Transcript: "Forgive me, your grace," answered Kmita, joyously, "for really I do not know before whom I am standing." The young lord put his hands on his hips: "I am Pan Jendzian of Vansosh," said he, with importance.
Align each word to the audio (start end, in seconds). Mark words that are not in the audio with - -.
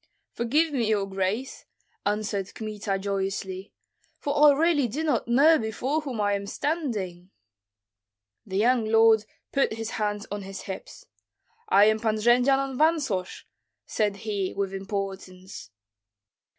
"Forgive 0.33 0.73
me, 0.73 0.89
your 0.89 1.05
grace," 1.07 1.65
answered 2.07 2.55
Kmita, 2.55 2.97
joyously, 2.97 3.71
"for 4.17 4.57
really 4.57 4.85
I 4.85 4.87
do 4.87 5.03
not 5.03 5.27
know 5.27 5.59
before 5.59 6.01
whom 6.01 6.19
I 6.19 6.33
am 6.33 6.47
standing." 6.47 7.29
The 8.43 8.57
young 8.57 8.85
lord 8.85 9.25
put 9.51 9.73
his 9.73 9.91
hands 9.91 10.25
on 10.31 10.41
his 10.41 10.61
hips: 10.63 11.05
"I 11.69 11.85
am 11.85 11.99
Pan 11.99 12.15
Jendzian 12.15 12.71
of 12.71 12.77
Vansosh," 12.79 13.43
said 13.85 14.15
he, 14.25 14.55
with 14.55 14.73
importance. 14.73 15.69